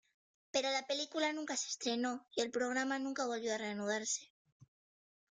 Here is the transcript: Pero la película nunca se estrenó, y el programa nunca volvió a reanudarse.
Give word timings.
Pero 0.49 0.71
la 0.71 0.87
película 0.87 1.31
nunca 1.31 1.55
se 1.55 1.67
estrenó, 1.69 2.25
y 2.35 2.41
el 2.41 2.49
programa 2.49 2.97
nunca 2.97 3.27
volvió 3.27 3.53
a 3.53 3.59
reanudarse. 3.59 4.31